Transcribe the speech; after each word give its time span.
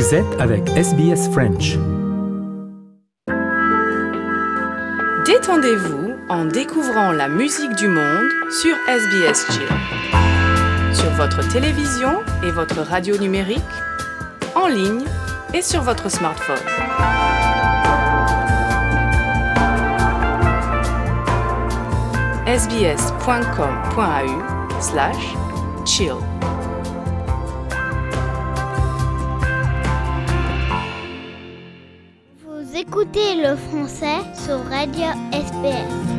Vous 0.00 0.14
êtes 0.14 0.40
avec 0.40 0.66
SBS 0.70 1.28
French. 1.30 1.76
Détendez-vous 5.26 6.14
en 6.30 6.46
découvrant 6.46 7.12
la 7.12 7.28
musique 7.28 7.74
du 7.74 7.86
monde 7.86 8.30
sur 8.62 8.74
SBS 8.88 9.44
Chill. 9.52 9.68
Sur 10.94 11.10
votre 11.10 11.46
télévision 11.52 12.22
et 12.42 12.50
votre 12.50 12.80
radio 12.80 13.18
numérique, 13.18 13.60
en 14.54 14.68
ligne 14.68 15.04
et 15.52 15.60
sur 15.60 15.82
votre 15.82 16.10
smartphone. 16.10 16.56
sbs.com.au 22.46 23.20
slash 24.80 25.34
chill. 25.84 26.16
Écoutez 32.80 33.36
le 33.36 33.56
français 33.56 34.20
sur 34.46 34.58
Radio 34.70 35.08
SPS. 35.32 36.09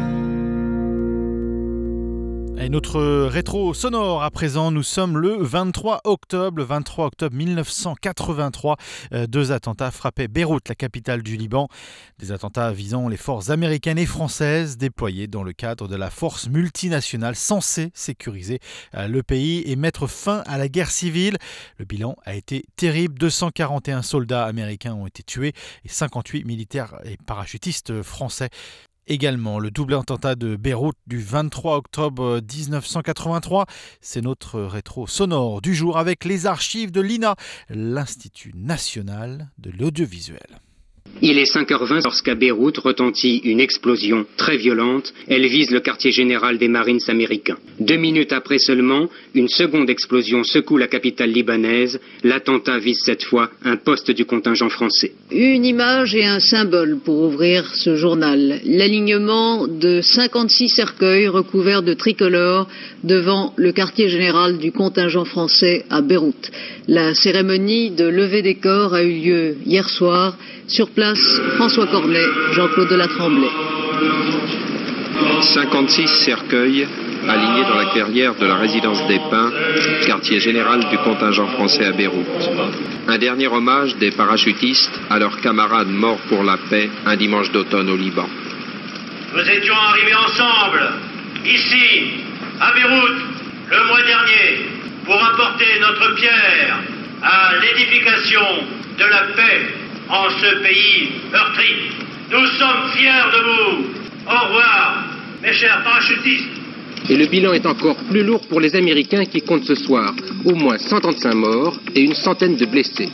Et 2.58 2.70
notre 2.70 3.26
rétro 3.26 3.74
sonore 3.74 4.24
à 4.24 4.30
présent, 4.30 4.72
nous 4.72 4.84
sommes 4.84 5.18
le 5.18 5.38
23 5.42 6.02
octobre, 6.04 6.58
le 6.58 6.64
23 6.64 7.08
octobre 7.08 7.36
1983. 7.36 8.78
Euh, 9.14 9.26
deux 9.26 9.52
attentats 9.52 9.90
frappaient 9.90 10.28
Beyrouth, 10.28 10.70
la 10.70 10.76
capitale 10.76 11.24
du 11.24 11.38
Liban. 11.38 11.70
Des 12.20 12.32
attentats 12.32 12.72
visant 12.72 13.08
les 13.08 13.18
forces 13.18 13.50
américaines 13.50 13.98
et 13.98 14.06
françaises 14.06 14.78
déployées 14.78 15.28
dans 15.28 15.44
le 15.44 15.54
cadre 15.54 15.88
de 15.88 15.96
la 15.96 16.10
force 16.10 16.50
multinationale 16.50 17.36
censée 17.36 17.90
sécuriser 17.96 18.60
euh, 18.96 19.08
le 19.08 19.24
pays 19.24 19.64
et 19.66 19.76
mettre 19.76 20.06
fin 20.06 20.44
à 20.46 20.58
la 20.58 20.68
guerre 20.68 20.92
civile. 20.92 21.38
Le 21.78 21.86
bilan 21.86 22.16
a 22.26 22.36
été 22.36 22.66
terrible. 22.76 23.18
241 23.18 24.04
soldats 24.04 24.46
américains 24.46 24.94
ont 24.94 25.08
été 25.08 25.24
tués 25.24 25.54
et 25.84 25.90
58 25.90 26.46
militaires 26.46 27.00
et 27.06 27.18
parachutistes 27.26 28.04
français 28.04 28.50
également. 29.08 29.60
Le 29.60 29.72
double 29.72 29.96
attentat 29.96 30.36
de 30.36 30.56
Beyrouth 30.56 30.98
du 31.08 31.20
23 31.20 31.78
octobre 31.78 32.40
1983, 32.42 33.66
c'est 34.02 34.22
notre 34.22 34.62
rétro 34.62 35.08
sonore 35.08 35.62
du 35.62 35.76
jour 35.76 35.98
avec 35.98 36.26
les 36.26 36.46
archives 36.46 36.92
de 36.92 37.02
l'INA, 37.02 37.36
l'Institut 37.70 38.54
national 38.56 39.50
de 39.58 39.72
l'audiovisuel. 39.72 40.62
Il 41.24 41.38
est 41.38 41.54
5h20 41.54 42.04
lorsqu'à 42.04 42.34
Beyrouth 42.34 42.80
retentit 42.80 43.38
une 43.44 43.60
explosion 43.60 44.26
très 44.38 44.58
violente. 44.58 45.14
Elle 45.28 45.46
vise 45.46 45.70
le 45.70 45.80
quartier 45.80 46.12
général 46.12 46.58
des 46.58 46.68
Marines 46.68 47.00
américains. 47.08 47.58
Deux 47.80 47.98
minutes 47.98 48.34
après 48.34 48.58
seulement, 48.58 49.08
une 49.36 49.48
seconde 49.48 49.90
explosion 49.90 50.44
secoue 50.44 50.78
la 50.78 50.88
capitale 50.88 51.32
libanaise. 51.32 52.00
L'attentat 52.24 52.80
vise 52.80 53.02
cette 53.04 53.24
fois 53.24 53.52
un 53.64 53.78
poste 53.78 54.10
du 54.10 54.26
contingent 54.26 54.70
français. 54.70 55.12
Une 55.32 55.64
image 55.64 56.16
et 56.16 56.26
un 56.26 56.40
symbole 56.40 56.98
pour 57.04 57.22
ouvrir 57.22 57.76
ce 57.76 57.96
journal. 57.96 58.60
L'alignement 58.66 59.68
de 59.68 60.02
56 60.02 60.70
cercueils 60.70 61.28
recouverts 61.28 61.84
de 61.84 61.94
tricolores 61.94 62.68
devant 63.04 63.54
le 63.58 63.72
quartier 63.72 64.10
général 64.10 64.58
du 64.58 64.72
contingent 64.72 65.26
français 65.26 65.86
à 65.90 66.02
Beyrouth. 66.02 66.52
La 66.88 67.14
cérémonie 67.14 67.92
de 67.92 68.06
levée 68.06 68.42
des 68.42 68.56
corps 68.56 68.96
a 68.96 69.04
eu 69.04 69.14
lieu 69.20 69.56
hier 69.66 69.88
soir. 69.88 70.36
Sur 70.68 70.90
place, 70.90 71.01
François 71.56 71.88
Cornet, 71.88 72.26
Jean-Claude 72.54 72.90
Delatremblay. 72.90 73.50
56 75.42 76.08
cercueils 76.08 76.88
alignés 77.28 77.64
dans 77.64 77.76
la 77.76 77.86
clairière 77.86 78.36
de 78.36 78.46
la 78.46 78.56
résidence 78.56 79.08
des 79.08 79.20
Pins, 79.32 79.52
quartier 80.06 80.40
général 80.40 80.82
du 80.92 80.98
contingent 81.00 81.48
français 81.56 81.86
à 81.86 81.92
Beyrouth. 81.92 82.28
Un 83.08 83.18
dernier 83.18 83.48
hommage 83.48 83.96
des 83.96 84.12
parachutistes 84.12 85.00
à 85.10 85.18
leurs 85.18 85.42
camarades 85.42 85.90
morts 85.90 86.22
pour 86.30 86.44
la 86.44 86.58
paix 86.70 86.90
un 87.06 87.16
dimanche 87.16 87.52
d'automne 87.52 87.90
au 87.90 87.98
Liban. 87.98 88.28
Nous 89.34 89.50
étions 89.50 89.76
arrivés 89.76 90.16
ensemble, 90.16 90.84
ici, 91.46 92.12
à 92.60 92.74
Beyrouth, 92.74 93.22
le 93.72 93.88
mois 93.88 94.04
dernier, 94.04 94.68
pour 95.06 95.16
apporter 95.16 95.80
notre 95.80 96.14
pierre 96.14 96.78
à 97.24 97.54
l'édification 97.60 98.42
de 99.00 99.04
la 99.04 99.24
paix 99.36 99.81
en 100.12 100.30
ce 100.30 100.62
pays 100.62 101.10
meurtri. 101.32 101.74
Nous 102.32 102.46
sommes 102.60 102.92
fiers 102.96 103.28
de 103.34 103.40
vous. 103.48 103.86
Au 104.28 104.46
revoir, 104.46 105.06
mes 105.42 105.54
chers 105.54 105.82
parachutistes. 105.84 106.50
Et 107.10 107.16
le 107.16 107.26
bilan 107.26 107.54
est 107.54 107.66
encore 107.66 107.96
plus 108.10 108.24
lourd 108.24 108.42
pour 108.48 108.60
les 108.60 108.76
Américains 108.76 109.26
qui 109.26 109.42
comptent 109.42 109.66
ce 109.66 109.76
soir 109.76 110.14
au 110.46 110.54
moins 110.54 110.78
135 110.78 111.34
morts 111.34 111.78
et 111.96 112.02
une 112.02 112.14
centaine 112.14 112.56
de 112.56 112.66
blessés. 112.66 113.10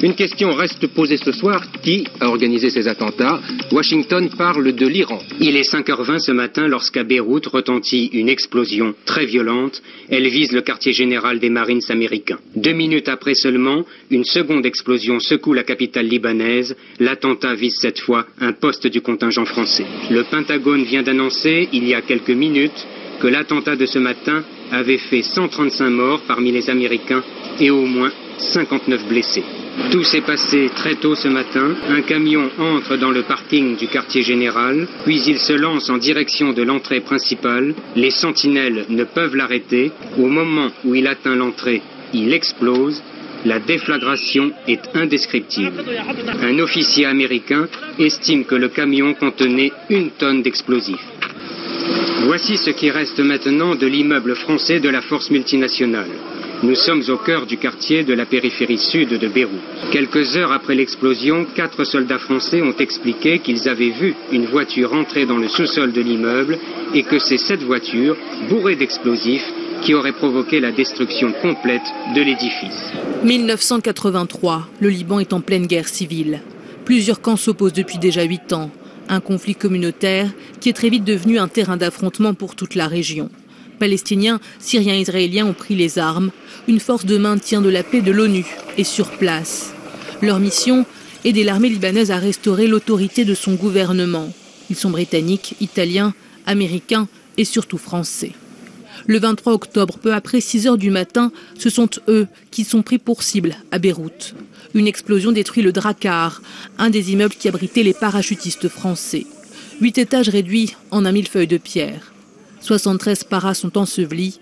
Une 0.00 0.14
question 0.14 0.52
reste 0.52 0.86
posée 0.86 1.16
ce 1.16 1.32
soir. 1.32 1.60
Qui 1.82 2.06
a 2.20 2.28
organisé 2.28 2.70
ces 2.70 2.86
attentats? 2.86 3.40
Washington 3.72 4.28
parle 4.36 4.72
de 4.72 4.86
l'Iran. 4.86 5.18
Il 5.40 5.56
est 5.56 5.68
5h20 5.68 6.20
ce 6.20 6.30
matin 6.30 6.68
lorsqu'à 6.68 7.02
Beyrouth 7.02 7.46
retentit 7.46 8.06
une 8.12 8.28
explosion 8.28 8.94
très 9.04 9.26
violente. 9.26 9.82
Elle 10.08 10.28
vise 10.28 10.52
le 10.52 10.60
quartier 10.60 10.92
général 10.92 11.40
des 11.40 11.50
Marines 11.50 11.80
américains. 11.88 12.38
Deux 12.54 12.74
minutes 12.74 13.08
après 13.08 13.34
seulement, 13.34 13.84
une 14.10 14.24
seconde 14.24 14.66
explosion 14.66 15.18
secoue 15.18 15.52
la 15.52 15.64
capitale 15.64 16.06
libanaise. 16.06 16.76
L'attentat 17.00 17.54
vise 17.54 17.74
cette 17.80 17.98
fois 17.98 18.24
un 18.40 18.52
poste 18.52 18.86
du 18.86 19.00
contingent 19.00 19.46
français. 19.46 19.86
Le 20.10 20.22
Pentagone 20.22 20.84
vient 20.84 21.02
d'annoncer, 21.02 21.68
il 21.72 21.88
y 21.88 21.94
a 21.94 22.02
quelques 22.02 22.30
minutes, 22.30 22.86
que 23.18 23.26
l'attentat 23.26 23.74
de 23.74 23.86
ce 23.86 23.98
matin 23.98 24.44
avait 24.72 24.98
fait 24.98 25.22
135 25.22 25.90
morts 25.90 26.20
parmi 26.26 26.52
les 26.52 26.70
Américains 26.70 27.22
et 27.60 27.70
au 27.70 27.86
moins 27.86 28.10
59 28.38 29.06
blessés. 29.08 29.44
Tout 29.90 30.04
s'est 30.04 30.20
passé 30.20 30.70
très 30.74 30.96
tôt 30.96 31.14
ce 31.14 31.28
matin. 31.28 31.74
Un 31.88 32.02
camion 32.02 32.50
entre 32.58 32.96
dans 32.96 33.10
le 33.10 33.22
parking 33.22 33.76
du 33.76 33.88
quartier 33.88 34.22
général, 34.22 34.86
puis 35.04 35.20
il 35.26 35.38
se 35.38 35.54
lance 35.54 35.88
en 35.88 35.96
direction 35.96 36.52
de 36.52 36.62
l'entrée 36.62 37.00
principale. 37.00 37.74
Les 37.96 38.10
sentinelles 38.10 38.84
ne 38.90 39.04
peuvent 39.04 39.34
l'arrêter. 39.34 39.90
Au 40.18 40.26
moment 40.26 40.68
où 40.84 40.94
il 40.94 41.06
atteint 41.06 41.36
l'entrée, 41.36 41.80
il 42.12 42.32
explose. 42.34 43.02
La 43.44 43.60
déflagration 43.60 44.50
est 44.66 44.82
indescriptible. 44.94 45.84
Un 46.42 46.58
officier 46.58 47.06
américain 47.06 47.68
estime 47.98 48.44
que 48.44 48.56
le 48.56 48.68
camion 48.68 49.14
contenait 49.14 49.72
une 49.88 50.10
tonne 50.10 50.42
d'explosifs. 50.42 51.17
Voici 52.28 52.58
ce 52.58 52.68
qui 52.68 52.90
reste 52.90 53.20
maintenant 53.20 53.74
de 53.74 53.86
l'immeuble 53.86 54.36
français 54.36 54.80
de 54.80 54.90
la 54.90 55.00
force 55.00 55.30
multinationale. 55.30 56.10
Nous 56.62 56.74
sommes 56.74 57.02
au 57.08 57.16
cœur 57.16 57.46
du 57.46 57.56
quartier 57.56 58.04
de 58.04 58.12
la 58.12 58.26
périphérie 58.26 58.76
sud 58.76 59.18
de 59.18 59.28
Beyrouth. 59.28 59.58
Quelques 59.92 60.36
heures 60.36 60.52
après 60.52 60.74
l'explosion, 60.74 61.46
quatre 61.54 61.84
soldats 61.84 62.18
français 62.18 62.60
ont 62.60 62.76
expliqué 62.76 63.38
qu'ils 63.38 63.66
avaient 63.66 63.92
vu 63.98 64.14
une 64.30 64.44
voiture 64.44 64.92
entrer 64.92 65.24
dans 65.24 65.38
le 65.38 65.48
sous-sol 65.48 65.90
de 65.90 66.02
l'immeuble 66.02 66.58
et 66.92 67.02
que 67.02 67.18
c'est 67.18 67.38
cette 67.38 67.62
voiture, 67.62 68.14
bourrée 68.50 68.76
d'explosifs, 68.76 69.50
qui 69.80 69.94
aurait 69.94 70.12
provoqué 70.12 70.60
la 70.60 70.70
destruction 70.70 71.32
complète 71.40 71.88
de 72.14 72.20
l'édifice. 72.20 72.92
1983, 73.24 74.68
le 74.80 74.90
Liban 74.90 75.18
est 75.18 75.32
en 75.32 75.40
pleine 75.40 75.66
guerre 75.66 75.88
civile. 75.88 76.42
Plusieurs 76.84 77.22
camps 77.22 77.36
s'opposent 77.36 77.72
depuis 77.72 77.96
déjà 77.96 78.22
huit 78.22 78.52
ans. 78.52 78.70
Un 79.08 79.20
conflit 79.20 79.54
communautaire 79.54 80.30
qui 80.60 80.68
est 80.68 80.74
très 80.74 80.90
vite 80.90 81.04
devenu 81.04 81.38
un 81.38 81.48
terrain 81.48 81.76
d'affrontement 81.76 82.34
pour 82.34 82.54
toute 82.54 82.74
la 82.74 82.88
région. 82.88 83.30
Palestiniens, 83.78 84.40
Syriens 84.58 84.96
Israéliens 84.96 85.46
ont 85.46 85.54
pris 85.54 85.76
les 85.76 85.98
armes. 85.98 86.30
Une 86.66 86.80
force 86.80 87.06
de 87.06 87.16
maintien 87.16 87.60
de 87.60 87.68
la 87.68 87.82
paix 87.82 88.02
de 88.02 88.12
l'ONU 88.12 88.44
est 88.76 88.84
sur 88.84 89.10
place. 89.10 89.72
Leur 90.20 90.40
mission 90.40 90.84
Aider 91.24 91.42
l'armée 91.42 91.68
libanaise 91.68 92.12
à 92.12 92.16
restaurer 92.16 92.68
l'autorité 92.68 93.24
de 93.24 93.34
son 93.34 93.54
gouvernement. 93.54 94.32
Ils 94.70 94.76
sont 94.76 94.90
britanniques, 94.90 95.56
italiens, 95.60 96.14
américains 96.46 97.08
et 97.36 97.44
surtout 97.44 97.78
français. 97.78 98.32
Le 99.06 99.18
23 99.18 99.52
octobre, 99.52 99.98
peu 99.98 100.12
après 100.12 100.40
6 100.40 100.66
heures 100.66 100.78
du 100.78 100.90
matin, 100.90 101.32
ce 101.58 101.70
sont 101.70 101.88
eux 102.08 102.26
qui 102.50 102.64
sont 102.64 102.82
pris 102.82 102.98
pour 102.98 103.22
cible 103.22 103.56
à 103.70 103.78
Beyrouth. 103.78 104.34
Une 104.74 104.86
explosion 104.86 105.32
détruit 105.32 105.62
le 105.62 105.72
Drakkar, 105.72 106.42
un 106.78 106.90
des 106.90 107.12
immeubles 107.12 107.34
qui 107.34 107.48
abritait 107.48 107.82
les 107.82 107.94
parachutistes 107.94 108.68
français. 108.68 109.26
Huit 109.80 109.98
étages 109.98 110.28
réduits 110.28 110.74
en 110.90 111.04
un 111.04 111.12
millefeuille 111.12 111.46
de 111.46 111.58
pierre. 111.58 112.12
73 112.60 113.24
paras 113.24 113.54
sont 113.54 113.78
ensevelis, 113.78 114.40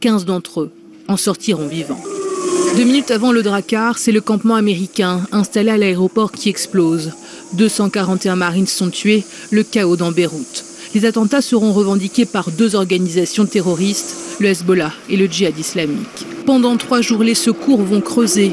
15 0.00 0.24
d'entre 0.24 0.62
eux 0.62 0.72
en 1.08 1.16
sortiront 1.16 1.66
vivants. 1.66 2.02
Deux 2.76 2.84
minutes 2.84 3.10
avant 3.10 3.32
le 3.32 3.42
Drakkar, 3.42 3.98
c'est 3.98 4.12
le 4.12 4.20
campement 4.20 4.54
américain 4.54 5.26
installé 5.32 5.70
à 5.70 5.78
l'aéroport 5.78 6.32
qui 6.32 6.48
explose. 6.48 7.12
241 7.54 8.36
marines 8.36 8.66
sont 8.66 8.90
tués, 8.90 9.24
le 9.50 9.62
chaos 9.62 9.96
dans 9.96 10.12
Beyrouth. 10.12 10.64
Les 10.94 11.04
attentats 11.04 11.42
seront 11.42 11.72
revendiqués 11.72 12.24
par 12.24 12.50
deux 12.50 12.74
organisations 12.74 13.46
terroristes, 13.46 14.16
le 14.40 14.48
Hezbollah 14.48 14.92
et 15.10 15.16
le 15.16 15.26
djihad 15.26 15.58
islamique. 15.58 16.26
Pendant 16.46 16.76
trois 16.76 17.00
jours, 17.00 17.22
les 17.22 17.34
secours 17.34 17.82
vont 17.82 18.00
creuser. 18.00 18.52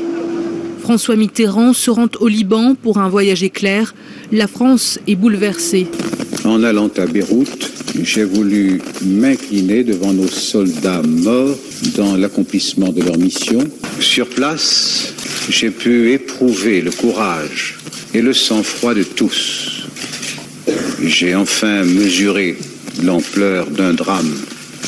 François 0.82 1.16
Mitterrand 1.16 1.72
se 1.72 1.90
rend 1.90 2.10
au 2.20 2.28
Liban 2.28 2.76
pour 2.76 2.98
un 2.98 3.08
voyage 3.08 3.44
éclair. 3.44 3.96
La 4.32 4.48
France 4.48 5.00
est 5.08 5.16
bouleversée. 5.16 5.88
En 6.44 6.62
allant 6.64 6.90
à 6.98 7.06
Beyrouth, 7.06 7.72
j'ai 8.02 8.26
voulu 8.26 8.82
m'incliner 9.06 9.86
devant 9.86 10.12
nos 10.12 10.28
soldats 10.28 11.02
morts 11.04 11.58
dans 11.96 12.18
l'accomplissement 12.18 12.90
de 12.90 13.02
leur 13.02 13.18
mission. 13.18 13.60
Sur 14.00 14.28
place, 14.28 15.14
j'ai 15.50 15.70
pu 15.70 16.12
éprouver 16.12 16.82
le 16.82 16.92
courage 16.92 17.78
et 18.14 18.22
le 18.22 18.34
sang-froid 18.34 18.94
de 18.94 19.04
tous. 19.04 19.73
J'ai 21.06 21.36
enfin 21.36 21.84
mesuré 21.84 22.58
l'ampleur 23.04 23.70
d'un 23.70 23.94
drame 23.94 24.34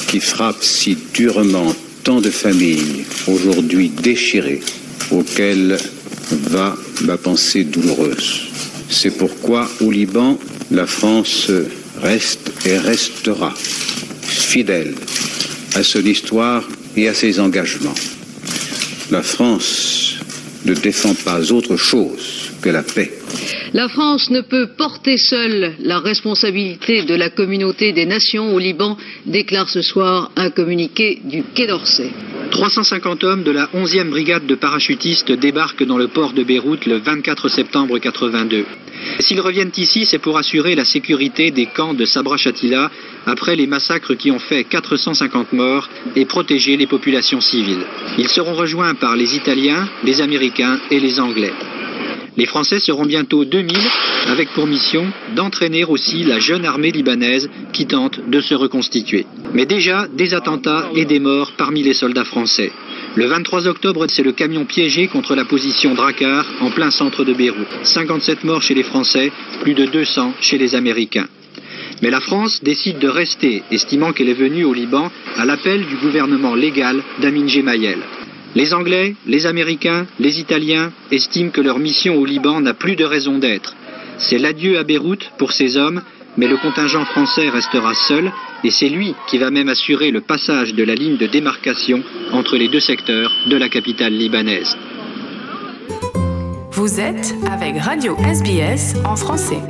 qui 0.07 0.21
frappe 0.21 0.63
si 0.63 0.97
durement 1.13 1.75
tant 2.05 2.21
de 2.21 2.29
familles 2.29 3.05
aujourd'hui 3.27 3.89
déchirées, 3.89 4.61
auxquelles 5.11 5.77
va 6.49 6.77
ma 7.01 7.17
pensée 7.17 7.65
douloureuse. 7.65 8.47
C'est 8.89 9.17
pourquoi 9.17 9.69
au 9.81 9.91
Liban, 9.91 10.39
la 10.71 10.87
France 10.87 11.51
reste 12.01 12.51
et 12.65 12.77
restera 12.77 13.53
fidèle 14.21 14.95
à 15.75 15.83
son 15.83 16.05
histoire 16.05 16.63
et 16.95 17.09
à 17.09 17.13
ses 17.13 17.41
engagements. 17.41 17.95
La 19.11 19.21
France 19.21 20.15
ne 20.63 20.73
défend 20.73 21.13
pas 21.13 21.51
autre 21.51 21.75
chose 21.75 22.51
que 22.61 22.69
la 22.69 22.83
paix. 22.83 23.11
La 23.75 23.89
France 23.89 24.29
ne 24.29 24.39
peut 24.39 24.67
porter 24.67 25.17
seule 25.17 25.73
la 25.81 25.99
responsabilité 25.99 27.01
de 27.01 27.13
la 27.13 27.29
communauté 27.29 27.91
des 27.91 28.05
nations 28.05 28.55
au 28.55 28.57
Liban, 28.57 28.95
déclare 29.25 29.67
ce 29.67 29.81
soir 29.81 30.31
un 30.37 30.49
communiqué 30.49 31.19
du 31.25 31.43
Quai 31.43 31.67
d'Orsay. 31.67 32.09
350 32.51 33.25
hommes 33.25 33.43
de 33.43 33.51
la 33.51 33.65
11e 33.75 34.11
brigade 34.11 34.45
de 34.45 34.55
parachutistes 34.55 35.33
débarquent 35.33 35.83
dans 35.83 35.97
le 35.97 36.07
port 36.07 36.31
de 36.31 36.43
Beyrouth 36.43 36.85
le 36.85 36.99
24 36.99 37.49
septembre 37.49 37.99
82. 37.99 38.63
S'ils 39.19 39.41
reviennent 39.41 39.73
ici, 39.75 40.05
c'est 40.05 40.19
pour 40.19 40.37
assurer 40.37 40.73
la 40.75 40.85
sécurité 40.85 41.51
des 41.51 41.65
camps 41.65 41.93
de 41.93 42.05
Sabra 42.05 42.37
Shatila 42.37 42.89
après 43.25 43.57
les 43.57 43.67
massacres 43.67 44.13
qui 44.13 44.31
ont 44.31 44.39
fait 44.39 44.63
450 44.63 45.51
morts 45.51 45.89
et 46.15 46.23
protéger 46.23 46.77
les 46.77 46.87
populations 46.87 47.41
civiles. 47.41 47.83
Ils 48.17 48.29
seront 48.29 48.53
rejoints 48.53 48.95
par 48.95 49.17
les 49.17 49.35
Italiens, 49.35 49.89
les 50.05 50.21
Américains 50.21 50.79
et 50.91 51.01
les 51.01 51.19
Anglais. 51.19 51.51
Les 52.37 52.45
Français 52.45 52.79
seront 52.79 53.05
bientôt 53.05 53.45
2000 53.45 53.77
avec 54.27 54.49
pour 54.49 54.67
mission 54.67 55.07
d'entraîner 55.35 55.85
aussi 55.85 56.23
la 56.23 56.39
jeune 56.39 56.65
armée 56.65 56.91
libanaise 56.91 57.49
qui 57.71 57.85
tente 57.85 58.19
de 58.27 58.41
se 58.41 58.53
reconstituer. 58.53 59.25
Mais 59.53 59.65
déjà, 59.65 60.07
des 60.07 60.33
attentats 60.33 60.89
et 60.95 61.05
des 61.05 61.19
morts 61.19 61.53
parmi 61.57 61.81
les 61.81 61.93
soldats 61.93 62.25
français. 62.25 62.71
Le 63.15 63.25
23 63.27 63.67
octobre, 63.67 64.05
c'est 64.09 64.23
le 64.23 64.33
camion 64.33 64.65
piégé 64.65 65.07
contre 65.07 65.35
la 65.35 65.45
position 65.45 65.93
Drakkar 65.93 66.45
en 66.59 66.71
plein 66.71 66.91
centre 66.91 67.23
de 67.23 67.33
Beyrouth. 67.33 67.67
57 67.83 68.43
morts 68.43 68.61
chez 68.61 68.73
les 68.73 68.83
Français, 68.83 69.31
plus 69.61 69.73
de 69.73 69.85
200 69.85 70.33
chez 70.41 70.57
les 70.57 70.75
Américains. 70.75 71.27
Mais 72.01 72.09
la 72.09 72.19
France 72.19 72.61
décide 72.61 72.99
de 72.99 73.07
rester, 73.07 73.63
estimant 73.71 74.11
qu'elle 74.11 74.27
est 74.27 74.33
venue 74.33 74.65
au 74.65 74.73
Liban 74.73 75.09
à 75.37 75.45
l'appel 75.45 75.85
du 75.85 75.95
gouvernement 75.95 76.55
légal 76.55 77.01
d'Amin 77.21 77.47
Gemayel. 77.47 77.99
Les 78.55 78.73
Anglais, 78.73 79.15
les 79.27 79.47
Américains, 79.47 80.07
les 80.17 80.39
Italiens 80.39 80.93
estiment 81.11 81.49
que 81.49 81.59
leur 81.59 81.77
mission 81.77 82.15
au 82.15 82.23
Liban 82.23 82.61
n'a 82.61 82.73
plus 82.73 82.95
de 82.95 83.03
raison 83.03 83.37
d'être. 83.37 83.75
C'est 84.17 84.37
l'adieu 84.37 84.79
à 84.79 84.83
Beyrouth 84.83 85.29
pour 85.37 85.51
ces 85.51 85.75
hommes, 85.75 86.01
mais 86.37 86.47
le 86.47 86.55
contingent 86.55 87.03
français 87.03 87.49
restera 87.49 87.93
seul 87.93 88.31
et 88.63 88.71
c'est 88.71 88.87
lui 88.87 89.13
qui 89.27 89.39
va 89.39 89.51
même 89.51 89.67
assurer 89.67 90.09
le 90.09 90.21
passage 90.21 90.73
de 90.73 90.83
la 90.85 90.95
ligne 90.95 91.17
de 91.17 91.27
démarcation 91.27 92.01
entre 92.31 92.55
les 92.55 92.69
deux 92.69 92.79
secteurs 92.79 93.31
de 93.47 93.57
la 93.57 93.67
capitale 93.67 94.13
libanaise. 94.13 94.77
Vous 96.71 97.01
êtes 97.01 97.35
avec 97.51 97.77
Radio 97.81 98.15
SBS 98.17 98.95
en 99.03 99.17
français. 99.17 99.61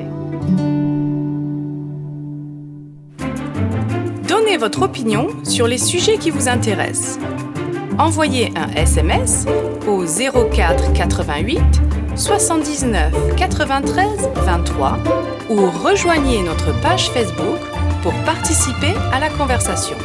Donnez 4.27 4.57
votre 4.57 4.83
opinion 4.83 5.29
sur 5.43 5.67
les 5.67 5.79
sujets 5.79 6.17
qui 6.19 6.29
vous 6.29 6.47
intéressent. 6.47 7.19
Envoyez 7.97 8.51
un 8.57 8.69
SMS 8.75 9.45
au 9.87 10.03
04 10.03 10.91
88 10.93 11.59
79 12.15 13.35
93 13.37 14.29
23 14.35 14.97
ou 15.49 15.69
rejoignez 15.83 16.43
notre 16.43 16.79
page 16.81 17.09
Facebook 17.11 17.59
pour 18.03 18.13
participer 18.25 18.93
à 19.13 19.19
la 19.19 19.29
conversation. 19.29 19.95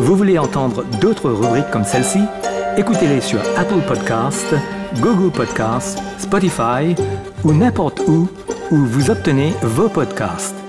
Vous 0.00 0.16
voulez 0.16 0.38
entendre 0.38 0.84
d'autres 1.00 1.30
rubriques 1.30 1.70
comme 1.70 1.84
celle-ci? 1.84 2.20
Écoutez-les 2.76 3.20
sur 3.20 3.40
Apple 3.56 3.80
Podcasts, 3.86 4.54
Google 5.00 5.30
Podcasts, 5.30 6.00
Spotify 6.18 6.96
ou 7.44 7.52
n'importe 7.52 8.00
où 8.08 8.28
où 8.72 8.76
vous 8.76 9.10
obtenez 9.10 9.52
vos 9.62 9.88
podcasts. 9.88 10.61